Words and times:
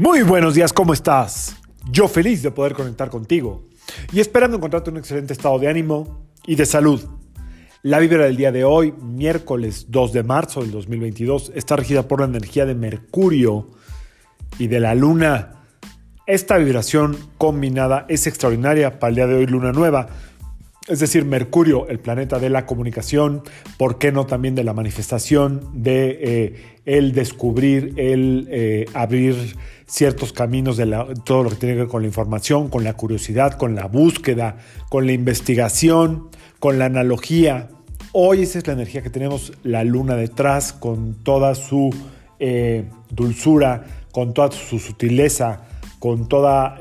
Muy 0.00 0.22
buenos 0.22 0.54
días, 0.54 0.72
¿cómo 0.72 0.94
estás? 0.94 1.56
Yo 1.90 2.08
feliz 2.08 2.42
de 2.42 2.50
poder 2.50 2.72
conectar 2.72 3.10
contigo 3.10 3.68
y 4.10 4.20
esperando 4.20 4.56
encontrarte 4.56 4.88
un 4.88 4.96
excelente 4.96 5.34
estado 5.34 5.58
de 5.58 5.68
ánimo 5.68 6.24
y 6.46 6.54
de 6.54 6.64
salud. 6.64 7.04
La 7.82 7.98
vibra 7.98 8.24
del 8.24 8.38
día 8.38 8.50
de 8.50 8.64
hoy, 8.64 8.92
miércoles 8.92 9.88
2 9.90 10.14
de 10.14 10.22
marzo 10.22 10.62
del 10.62 10.70
2022, 10.70 11.52
está 11.54 11.76
regida 11.76 12.08
por 12.08 12.20
la 12.20 12.28
energía 12.28 12.64
de 12.64 12.74
Mercurio 12.74 13.72
y 14.58 14.68
de 14.68 14.80
la 14.80 14.94
Luna. 14.94 15.66
Esta 16.26 16.56
vibración 16.56 17.18
combinada 17.36 18.06
es 18.08 18.26
extraordinaria 18.26 18.98
para 18.98 19.10
el 19.10 19.16
día 19.16 19.26
de 19.26 19.34
hoy, 19.34 19.46
Luna 19.48 19.72
Nueva, 19.72 20.08
es 20.88 20.98
decir, 20.98 21.26
Mercurio, 21.26 21.86
el 21.88 22.00
planeta 22.00 22.38
de 22.38 22.48
la 22.48 22.64
comunicación, 22.64 23.42
¿por 23.76 23.98
qué 23.98 24.12
no 24.12 24.24
también 24.24 24.54
de 24.54 24.64
la 24.64 24.72
manifestación, 24.72 25.68
de 25.74 26.18
eh, 26.20 26.78
el 26.86 27.12
descubrir, 27.12 27.92
el 27.98 28.48
eh, 28.50 28.86
abrir 28.94 29.56
ciertos 29.86 30.32
caminos 30.32 30.78
de 30.78 30.86
todo 31.24 31.42
lo 31.42 31.50
que 31.50 31.56
tiene 31.56 31.74
que 31.74 31.80
ver 31.82 31.88
con 31.88 32.02
la 32.02 32.08
información, 32.08 32.68
con 32.68 32.82
la 32.82 32.94
curiosidad, 32.94 33.58
con 33.58 33.74
la 33.74 33.86
búsqueda, 33.86 34.56
con 34.88 35.06
la 35.06 35.12
investigación, 35.12 36.30
con 36.58 36.78
la 36.78 36.86
analogía. 36.86 37.68
Hoy 38.12 38.42
esa 38.42 38.58
es 38.58 38.66
la 38.66 38.72
energía 38.72 39.02
que 39.02 39.10
tenemos 39.10 39.52
la 39.62 39.84
luna 39.84 40.16
detrás, 40.16 40.72
con 40.72 41.14
toda 41.22 41.54
su 41.54 41.94
eh, 42.38 42.86
dulzura, 43.10 43.84
con 44.12 44.32
toda 44.32 44.50
su 44.50 44.78
sutileza, 44.78 45.66
con 45.98 46.26
toda 46.26 46.78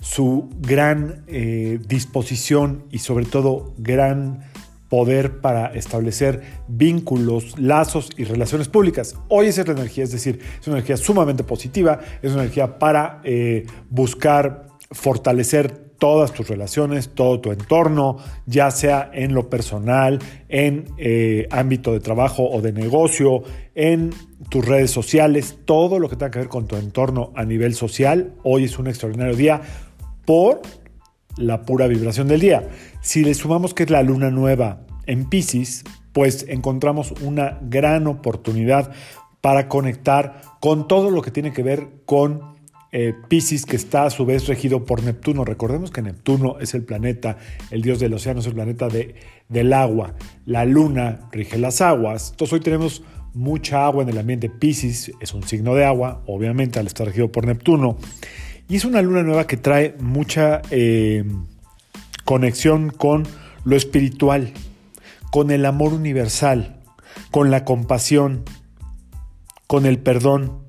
su 0.00 0.48
gran 0.60 1.24
eh, 1.26 1.78
disposición 1.86 2.84
y 2.90 2.98
sobre 2.98 3.26
todo 3.26 3.74
gran 3.78 4.40
poder 4.88 5.40
para 5.40 5.66
establecer 5.68 6.42
vínculos, 6.66 7.58
lazos 7.58 8.10
y 8.16 8.24
relaciones 8.24 8.68
públicas. 8.68 9.16
Hoy 9.28 9.46
es 9.46 9.56
la 9.56 9.72
energía, 9.72 10.04
es 10.04 10.10
decir, 10.10 10.40
es 10.60 10.66
una 10.66 10.78
energía 10.78 10.96
sumamente 10.96 11.44
positiva, 11.44 12.00
es 12.20 12.32
una 12.32 12.42
energía 12.42 12.78
para 12.78 13.20
eh, 13.24 13.66
buscar 13.88 14.66
fortalecer 14.90 15.90
todas 16.00 16.32
tus 16.32 16.48
relaciones, 16.48 17.10
todo 17.14 17.40
tu 17.40 17.52
entorno, 17.52 18.16
ya 18.46 18.70
sea 18.72 19.10
en 19.12 19.34
lo 19.34 19.48
personal, 19.48 20.18
en 20.48 20.86
eh, 20.96 21.46
ámbito 21.50 21.92
de 21.92 22.00
trabajo 22.00 22.50
o 22.50 22.60
de 22.60 22.72
negocio, 22.72 23.44
en 23.76 24.10
tus 24.48 24.64
redes 24.64 24.90
sociales, 24.90 25.58
todo 25.66 26.00
lo 26.00 26.08
que 26.08 26.16
tenga 26.16 26.30
que 26.32 26.38
ver 26.40 26.48
con 26.48 26.66
tu 26.66 26.76
entorno 26.76 27.32
a 27.36 27.44
nivel 27.44 27.74
social. 27.74 28.32
Hoy 28.42 28.64
es 28.64 28.78
un 28.78 28.88
extraordinario 28.88 29.36
día 29.36 29.60
por 30.30 30.62
la 31.38 31.62
pura 31.62 31.88
vibración 31.88 32.28
del 32.28 32.38
día. 32.38 32.68
Si 33.00 33.24
le 33.24 33.34
sumamos 33.34 33.74
que 33.74 33.82
es 33.82 33.90
la 33.90 34.04
luna 34.04 34.30
nueva 34.30 34.86
en 35.06 35.28
Pisces, 35.28 35.82
pues 36.12 36.46
encontramos 36.48 37.10
una 37.20 37.58
gran 37.62 38.06
oportunidad 38.06 38.92
para 39.40 39.66
conectar 39.66 40.40
con 40.60 40.86
todo 40.86 41.10
lo 41.10 41.20
que 41.22 41.32
tiene 41.32 41.52
que 41.52 41.64
ver 41.64 41.88
con 42.04 42.54
eh, 42.92 43.12
Pisces, 43.26 43.66
que 43.66 43.74
está 43.74 44.04
a 44.04 44.10
su 44.10 44.24
vez 44.24 44.46
regido 44.46 44.84
por 44.84 45.02
Neptuno. 45.02 45.44
Recordemos 45.44 45.90
que 45.90 46.00
Neptuno 46.00 46.60
es 46.60 46.74
el 46.74 46.84
planeta, 46.84 47.36
el 47.72 47.82
dios 47.82 47.98
del 47.98 48.14
océano, 48.14 48.38
es 48.38 48.46
el 48.46 48.54
planeta 48.54 48.86
de, 48.86 49.16
del 49.48 49.72
agua. 49.72 50.14
La 50.46 50.64
luna 50.64 51.28
rige 51.32 51.58
las 51.58 51.80
aguas. 51.80 52.30
Entonces 52.30 52.52
hoy 52.52 52.60
tenemos 52.60 53.02
mucha 53.34 53.84
agua 53.84 54.04
en 54.04 54.10
el 54.10 54.18
ambiente. 54.18 54.48
Pisces 54.48 55.10
es 55.20 55.34
un 55.34 55.42
signo 55.42 55.74
de 55.74 55.84
agua, 55.84 56.22
obviamente 56.26 56.78
al 56.78 56.86
estar 56.86 57.08
regido 57.08 57.32
por 57.32 57.46
Neptuno. 57.46 57.96
Y 58.70 58.76
es 58.76 58.84
una 58.84 59.02
luna 59.02 59.24
nueva 59.24 59.48
que 59.48 59.56
trae 59.56 59.96
mucha 59.98 60.62
eh, 60.70 61.24
conexión 62.24 62.90
con 62.90 63.26
lo 63.64 63.74
espiritual, 63.74 64.52
con 65.32 65.50
el 65.50 65.66
amor 65.66 65.92
universal, 65.92 66.80
con 67.32 67.50
la 67.50 67.64
compasión, 67.64 68.44
con 69.66 69.86
el 69.86 69.98
perdón. 69.98 70.62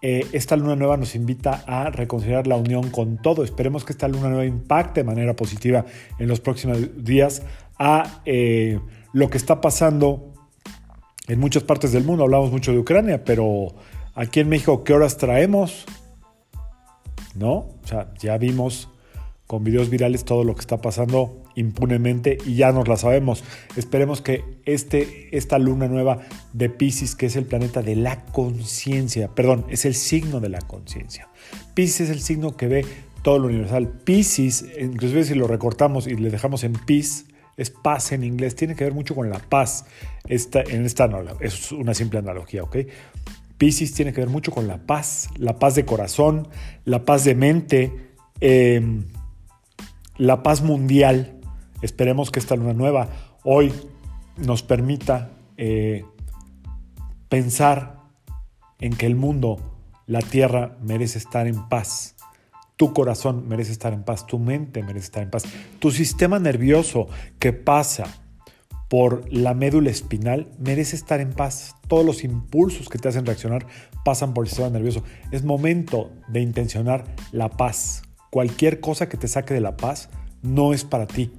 Eh, 0.00 0.28
esta 0.30 0.54
luna 0.54 0.76
nueva 0.76 0.96
nos 0.96 1.16
invita 1.16 1.64
a 1.66 1.90
reconciliar 1.90 2.46
la 2.46 2.54
unión 2.54 2.88
con 2.90 3.20
todo. 3.20 3.42
Esperemos 3.42 3.84
que 3.84 3.92
esta 3.92 4.06
luna 4.06 4.28
nueva 4.28 4.46
impacte 4.46 5.00
de 5.00 5.04
manera 5.04 5.34
positiva 5.34 5.86
en 6.20 6.28
los 6.28 6.38
próximos 6.38 7.04
días 7.04 7.42
a 7.80 8.22
eh, 8.26 8.78
lo 9.12 9.28
que 9.28 9.38
está 9.38 9.60
pasando 9.60 10.32
en 11.26 11.40
muchas 11.40 11.64
partes 11.64 11.90
del 11.90 12.04
mundo. 12.04 12.22
Hablamos 12.22 12.52
mucho 12.52 12.70
de 12.70 12.78
Ucrania, 12.78 13.24
pero 13.24 13.74
aquí 14.14 14.38
en 14.38 14.48
México, 14.48 14.84
¿qué 14.84 14.94
horas 14.94 15.16
traemos? 15.16 15.84
¿No? 17.34 17.52
O 17.52 17.86
sea, 17.86 18.12
ya 18.20 18.38
vimos 18.38 18.88
con 19.46 19.62
videos 19.62 19.90
virales 19.90 20.24
todo 20.24 20.42
lo 20.44 20.54
que 20.54 20.60
está 20.60 20.80
pasando 20.80 21.42
impunemente 21.54 22.38
y 22.46 22.56
ya 22.56 22.72
nos 22.72 22.88
la 22.88 22.96
sabemos. 22.96 23.44
Esperemos 23.76 24.20
que 24.20 24.42
este, 24.64 25.28
esta 25.36 25.58
luna 25.58 25.86
nueva 25.86 26.20
de 26.52 26.70
Pisces, 26.70 27.14
que 27.14 27.26
es 27.26 27.36
el 27.36 27.44
planeta 27.44 27.82
de 27.82 27.96
la 27.96 28.24
conciencia, 28.24 29.28
perdón, 29.28 29.66
es 29.68 29.84
el 29.84 29.94
signo 29.94 30.40
de 30.40 30.48
la 30.48 30.60
conciencia. 30.60 31.28
Pisces 31.74 32.08
es 32.08 32.10
el 32.10 32.20
signo 32.20 32.56
que 32.56 32.68
ve 32.68 32.86
todo 33.22 33.38
lo 33.38 33.48
universal. 33.48 33.88
Pisces, 33.88 34.64
inclusive 34.80 35.24
si 35.24 35.34
lo 35.34 35.46
recortamos 35.46 36.06
y 36.06 36.14
le 36.14 36.30
dejamos 36.30 36.64
en 36.64 36.72
peace, 36.72 37.24
es 37.56 37.70
paz 37.70 38.12
en 38.12 38.24
inglés, 38.24 38.56
tiene 38.56 38.74
que 38.74 38.84
ver 38.84 38.94
mucho 38.94 39.14
con 39.14 39.30
la 39.30 39.38
paz. 39.38 39.86
Esta, 40.26 40.62
en 40.62 40.84
esta 40.84 41.06
no, 41.06 41.22
es 41.40 41.70
una 41.72 41.94
simple 41.94 42.18
analogía, 42.18 42.62
¿ok? 42.62 42.76
Pisces 43.58 43.94
tiene 43.94 44.12
que 44.12 44.20
ver 44.20 44.30
mucho 44.30 44.50
con 44.50 44.66
la 44.66 44.86
paz, 44.86 45.28
la 45.36 45.58
paz 45.58 45.74
de 45.74 45.84
corazón, 45.84 46.48
la 46.84 47.04
paz 47.04 47.24
de 47.24 47.34
mente, 47.34 48.12
em, 48.40 49.04
la 50.16 50.42
paz 50.42 50.62
mundial. 50.62 51.40
Esperemos 51.82 52.30
que 52.30 52.40
esta 52.40 52.56
luna 52.56 52.72
nueva 52.72 53.08
hoy 53.44 53.72
nos 54.36 54.62
permita 54.62 55.30
eh, 55.56 56.04
pensar 57.28 58.00
en 58.80 58.96
que 58.96 59.06
el 59.06 59.14
mundo, 59.14 59.58
la 60.06 60.20
tierra, 60.20 60.76
merece 60.82 61.18
estar 61.18 61.46
en 61.46 61.68
paz. 61.68 62.16
Tu 62.76 62.92
corazón 62.92 63.46
merece 63.46 63.70
estar 63.70 63.92
en 63.92 64.02
paz, 64.02 64.26
tu 64.26 64.40
mente 64.40 64.82
merece 64.82 65.06
estar 65.06 65.22
en 65.22 65.30
paz. 65.30 65.44
Tu 65.78 65.92
sistema 65.92 66.40
nervioso 66.40 67.06
que 67.38 67.52
pasa 67.52 68.23
por 68.88 69.30
la 69.32 69.54
médula 69.54 69.90
espinal 69.90 70.48
merece 70.58 70.96
estar 70.96 71.20
en 71.20 71.32
paz. 71.32 71.74
Todos 71.88 72.04
los 72.04 72.24
impulsos 72.24 72.88
que 72.88 72.98
te 72.98 73.08
hacen 73.08 73.26
reaccionar 73.26 73.66
pasan 74.04 74.34
por 74.34 74.44
el 74.44 74.48
sistema 74.48 74.70
nervioso. 74.70 75.02
Es 75.30 75.44
momento 75.44 76.10
de 76.28 76.40
intencionar 76.40 77.04
la 77.32 77.48
paz. 77.48 78.02
Cualquier 78.30 78.80
cosa 78.80 79.08
que 79.08 79.16
te 79.16 79.28
saque 79.28 79.54
de 79.54 79.60
la 79.60 79.76
paz 79.76 80.10
no 80.42 80.72
es 80.72 80.84
para 80.84 81.06
ti. 81.06 81.32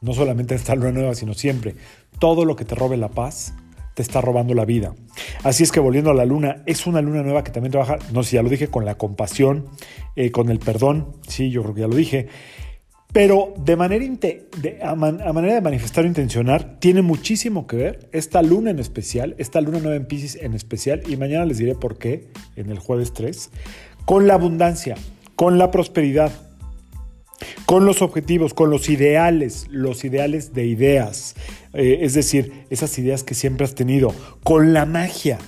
No 0.00 0.14
solamente 0.14 0.54
esta 0.54 0.74
luna 0.74 0.92
nueva, 0.92 1.14
sino 1.14 1.34
siempre. 1.34 1.74
Todo 2.18 2.44
lo 2.44 2.56
que 2.56 2.64
te 2.64 2.74
robe 2.74 2.96
la 2.96 3.08
paz 3.08 3.54
te 3.94 4.02
está 4.02 4.20
robando 4.20 4.54
la 4.54 4.64
vida. 4.64 4.94
Así 5.42 5.62
es 5.62 5.72
que 5.72 5.80
volviendo 5.80 6.10
a 6.10 6.14
la 6.14 6.24
luna, 6.24 6.62
es 6.66 6.86
una 6.86 7.02
luna 7.02 7.22
nueva 7.22 7.44
que 7.44 7.50
también 7.50 7.72
trabaja, 7.72 7.98
no 8.12 8.22
sé 8.22 8.30
si 8.30 8.36
ya 8.36 8.42
lo 8.42 8.48
dije, 8.48 8.68
con 8.68 8.84
la 8.84 8.96
compasión, 8.96 9.66
eh, 10.16 10.30
con 10.30 10.48
el 10.48 10.58
perdón, 10.58 11.16
sí, 11.28 11.50
yo 11.50 11.62
creo 11.62 11.74
que 11.74 11.80
ya 11.82 11.88
lo 11.88 11.96
dije, 11.96 12.28
pero 13.12 13.52
de 13.58 13.76
manera, 13.76 14.04
de, 14.06 14.78
a, 14.82 14.94
manera 14.94 15.54
de 15.54 15.60
manifestar 15.60 16.04
o 16.04 16.08
intencionar, 16.08 16.78
tiene 16.80 17.02
muchísimo 17.02 17.66
que 17.66 17.76
ver 17.76 18.08
esta 18.12 18.40
luna 18.42 18.70
en 18.70 18.78
especial, 18.78 19.34
esta 19.38 19.60
luna 19.60 19.80
nueva 19.80 19.96
en 19.96 20.06
Pisces 20.06 20.36
en 20.40 20.54
especial, 20.54 21.02
y 21.06 21.16
mañana 21.16 21.44
les 21.44 21.58
diré 21.58 21.74
por 21.74 21.98
qué 21.98 22.28
en 22.56 22.70
el 22.70 22.78
jueves 22.78 23.12
3, 23.12 23.50
con 24.06 24.26
la 24.26 24.34
abundancia, 24.34 24.96
con 25.36 25.58
la 25.58 25.70
prosperidad, 25.70 26.32
con 27.66 27.84
los 27.84 28.00
objetivos, 28.00 28.54
con 28.54 28.70
los 28.70 28.88
ideales, 28.88 29.66
los 29.68 30.04
ideales 30.04 30.54
de 30.54 30.64
ideas, 30.64 31.34
eh, 31.74 31.98
es 32.02 32.14
decir, 32.14 32.64
esas 32.70 32.98
ideas 32.98 33.24
que 33.24 33.34
siempre 33.34 33.64
has 33.64 33.74
tenido, 33.74 34.14
con 34.42 34.72
la 34.72 34.86
magia, 34.86 35.38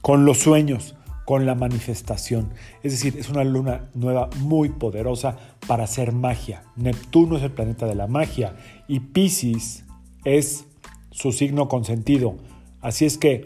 con 0.00 0.24
los 0.24 0.38
sueños, 0.38 0.96
con 1.24 1.46
la 1.46 1.54
manifestación. 1.54 2.52
Es 2.82 2.92
decir, 2.92 3.18
es 3.18 3.28
una 3.28 3.44
luna 3.44 3.90
nueva 3.94 4.28
muy 4.40 4.70
poderosa 4.70 5.36
para 5.66 5.84
hacer 5.84 6.12
magia. 6.12 6.64
Neptuno 6.76 7.36
es 7.36 7.42
el 7.42 7.52
planeta 7.52 7.86
de 7.86 7.94
la 7.94 8.06
magia 8.06 8.56
y 8.88 9.00
Pisces 9.00 9.84
es 10.24 10.66
su 11.10 11.32
signo 11.32 11.68
consentido. 11.68 12.36
Así 12.80 13.04
es 13.04 13.18
que 13.18 13.42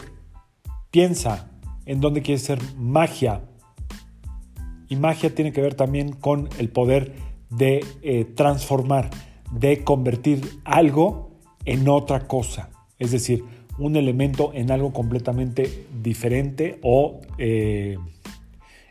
piensa 0.91 1.51
en 1.85 2.01
dónde 2.01 2.23
quieres 2.23 2.43
ser 2.43 2.61
magia. 2.77 3.43
Y 4.89 4.97
magia 4.97 5.35
tiene 5.35 5.53
que 5.53 5.61
ver 5.61 5.75
también 5.75 6.13
con 6.13 6.49
el 6.59 6.69
poder 6.71 7.15
de 7.51 7.85
eh, 8.03 8.25
transformar, 8.25 9.11
de 9.51 9.85
convertir 9.85 10.61
algo 10.65 11.31
en 11.65 11.89
otra 11.89 12.27
cosa. 12.27 12.71
Es 12.99 13.11
decir, 13.11 13.45
un 13.79 13.97
elemento 13.97 14.53
en 14.55 14.71
algo 14.71 14.93
completamente 14.93 15.87
diferente 16.03 16.79
o 16.83 17.21
eh, 17.39 17.99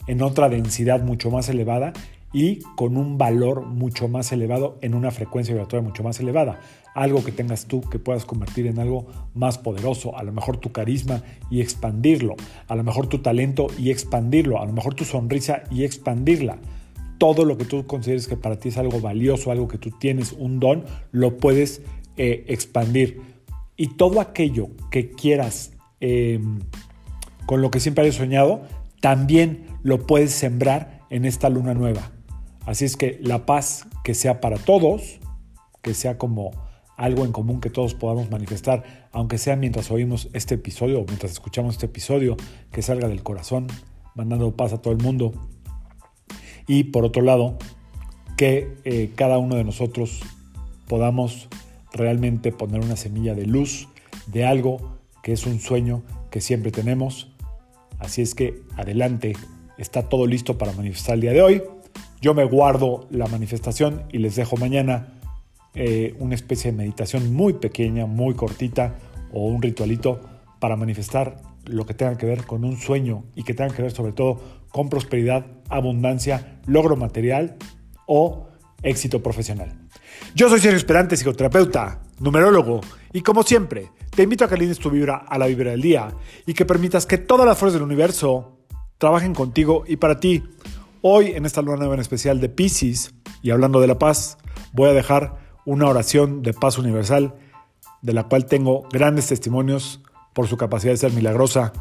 en 0.07 0.21
otra 0.21 0.49
densidad 0.49 1.01
mucho 1.03 1.31
más 1.31 1.49
elevada 1.49 1.93
y 2.35 2.59
con 2.75 2.97
un 2.97 3.17
valor 3.17 3.65
mucho 3.65 4.09
más 4.09 4.33
elevado 4.33 4.77
en 4.81 4.93
una 4.93 5.09
frecuencia 5.09 5.53
vibratoria 5.53 5.87
mucho 5.87 6.03
más 6.03 6.19
elevada. 6.19 6.59
Algo 6.93 7.23
que 7.23 7.31
tengas 7.31 7.65
tú 7.65 7.79
que 7.79 7.97
puedas 7.97 8.25
convertir 8.25 8.67
en 8.67 8.77
algo 8.77 9.07
más 9.33 9.57
poderoso, 9.57 10.17
a 10.17 10.23
lo 10.23 10.33
mejor 10.33 10.57
tu 10.57 10.73
carisma 10.73 11.23
y 11.49 11.61
expandirlo, 11.61 12.35
a 12.67 12.75
lo 12.75 12.83
mejor 12.83 13.07
tu 13.07 13.19
talento 13.19 13.67
y 13.79 13.89
expandirlo, 13.89 14.61
a 14.61 14.65
lo 14.65 14.73
mejor 14.73 14.95
tu 14.95 15.05
sonrisa 15.05 15.63
y 15.71 15.85
expandirla. 15.85 16.57
Todo 17.17 17.45
lo 17.45 17.57
que 17.57 17.63
tú 17.63 17.85
consideres 17.87 18.27
que 18.27 18.35
para 18.35 18.59
ti 18.59 18.67
es 18.67 18.77
algo 18.77 18.99
valioso, 18.99 19.49
algo 19.49 19.69
que 19.69 19.77
tú 19.77 19.91
tienes, 19.91 20.33
un 20.33 20.59
don, 20.59 20.83
lo 21.13 21.37
puedes 21.37 21.83
eh, 22.17 22.43
expandir 22.49 23.34
y 23.77 23.95
todo 23.95 24.21
aquello 24.21 24.69
que 24.91 25.11
quieras 25.11 25.71
em, 25.99 26.59
con 27.45 27.61
lo 27.61 27.71
que 27.71 27.79
siempre 27.79 28.03
hayas 28.03 28.15
soñado, 28.15 28.63
también 29.01 29.67
lo 29.83 30.05
puedes 30.07 30.31
sembrar 30.31 31.01
en 31.09 31.25
esta 31.25 31.49
luna 31.49 31.73
nueva. 31.73 32.11
Así 32.65 32.85
es 32.85 32.97
que 32.97 33.19
la 33.21 33.45
paz 33.45 33.87
que 34.03 34.13
sea 34.13 34.41
para 34.41 34.57
todos, 34.57 35.19
que 35.81 35.93
sea 35.93 36.17
como 36.17 36.51
algo 36.97 37.25
en 37.25 37.31
común 37.31 37.59
que 37.59 37.69
todos 37.69 37.93
podamos 37.93 38.31
manifestar, 38.31 39.07
aunque 39.11 39.37
sea 39.37 39.55
mientras 39.55 39.91
oímos 39.91 40.29
este 40.33 40.55
episodio 40.55 41.01
o 41.01 41.05
mientras 41.05 41.31
escuchamos 41.31 41.75
este 41.75 41.85
episodio, 41.85 42.37
que 42.71 42.81
salga 42.81 43.07
del 43.07 43.21
corazón, 43.21 43.67
mandando 44.15 44.55
paz 44.55 44.73
a 44.73 44.81
todo 44.81 44.93
el 44.93 45.03
mundo. 45.03 45.33
Y 46.67 46.85
por 46.85 47.05
otro 47.05 47.21
lado, 47.21 47.57
que 48.37 48.75
eh, 48.85 49.11
cada 49.15 49.37
uno 49.37 49.55
de 49.55 49.63
nosotros 49.63 50.21
podamos 50.87 51.47
realmente 51.95 52.51
poner 52.51 52.81
una 52.81 52.95
semilla 52.95 53.33
de 53.33 53.45
luz 53.45 53.87
de 54.27 54.45
algo 54.45 54.97
que 55.23 55.33
es 55.33 55.45
un 55.45 55.59
sueño 55.59 56.03
que 56.29 56.41
siempre 56.41 56.71
tenemos. 56.71 57.31
Así 57.97 58.21
es 58.21 58.35
que 58.35 58.61
adelante, 58.77 59.33
está 59.77 60.03
todo 60.03 60.27
listo 60.27 60.57
para 60.57 60.71
manifestar 60.73 61.15
el 61.15 61.21
día 61.21 61.33
de 61.33 61.41
hoy. 61.41 61.63
Yo 62.21 62.33
me 62.33 62.43
guardo 62.43 63.07
la 63.09 63.27
manifestación 63.27 64.03
y 64.11 64.19
les 64.19 64.35
dejo 64.35 64.57
mañana 64.57 65.13
eh, 65.73 66.15
una 66.19 66.35
especie 66.35 66.71
de 66.71 66.77
meditación 66.77 67.33
muy 67.33 67.53
pequeña, 67.53 68.05
muy 68.05 68.35
cortita 68.35 68.95
o 69.31 69.47
un 69.47 69.61
ritualito 69.61 70.21
para 70.59 70.75
manifestar 70.75 71.41
lo 71.65 71.85
que 71.85 71.93
tenga 71.93 72.17
que 72.17 72.25
ver 72.25 72.45
con 72.45 72.63
un 72.63 72.77
sueño 72.77 73.23
y 73.35 73.43
que 73.43 73.53
tenga 73.53 73.73
que 73.73 73.81
ver 73.81 73.91
sobre 73.91 74.11
todo 74.11 74.41
con 74.69 74.89
prosperidad, 74.89 75.45
abundancia, 75.69 76.59
logro 76.65 76.95
material 76.95 77.57
o 78.05 78.47
éxito 78.83 79.23
profesional. 79.23 79.84
Yo 80.33 80.49
soy 80.49 80.59
Sergio 80.59 80.77
Esperante, 80.77 81.15
psicoterapeuta, 81.15 82.01
numerólogo, 82.19 82.81
y 83.13 83.21
como 83.21 83.43
siempre, 83.43 83.91
te 84.09 84.23
invito 84.23 84.45
a 84.45 84.47
que 84.47 84.55
alines 84.55 84.79
tu 84.79 84.89
vibra 84.89 85.17
a 85.27 85.37
la 85.37 85.47
vibra 85.47 85.71
del 85.71 85.81
día 85.81 86.13
y 86.45 86.53
que 86.53 86.65
permitas 86.65 87.05
que 87.05 87.17
todas 87.17 87.45
las 87.45 87.57
fuerzas 87.57 87.75
del 87.75 87.83
universo 87.83 88.59
trabajen 88.97 89.33
contigo 89.33 89.83
y 89.87 89.97
para 89.97 90.19
ti. 90.19 90.43
Hoy, 91.01 91.31
en 91.31 91.45
esta 91.45 91.61
luna 91.61 91.77
nueva 91.77 91.93
en 91.93 92.01
especial 92.01 92.39
de 92.39 92.49
Pisces, 92.49 93.13
y 93.41 93.51
hablando 93.51 93.79
de 93.79 93.87
la 93.87 93.99
paz, 93.99 94.37
voy 94.73 94.89
a 94.89 94.93
dejar 94.93 95.37
una 95.65 95.87
oración 95.87 96.41
de 96.41 96.53
paz 96.53 96.77
universal, 96.77 97.35
de 98.01 98.13
la 98.13 98.23
cual 98.23 98.45
tengo 98.45 98.87
grandes 98.91 99.27
testimonios 99.27 100.01
por 100.33 100.47
su 100.47 100.57
capacidad 100.57 100.93
de 100.93 100.97
ser 100.97 101.13
milagrosa. 101.13 101.73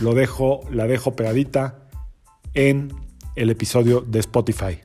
Lo 0.00 0.14
dejo, 0.14 0.60
la 0.70 0.86
dejo 0.86 1.14
pegadita 1.16 1.88
en 2.54 2.92
el 3.36 3.50
episodio 3.50 4.00
de 4.00 4.20
Spotify. 4.20 4.80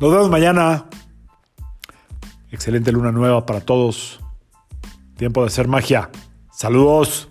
Nos 0.00 0.12
vemos 0.12 0.30
mañana. 0.30 0.86
Excelente 2.50 2.92
luna 2.92 3.12
nueva 3.12 3.44
para 3.46 3.60
todos. 3.60 4.20
Tiempo 5.16 5.40
de 5.40 5.48
hacer 5.48 5.68
magia. 5.68 6.10
Saludos. 6.50 7.28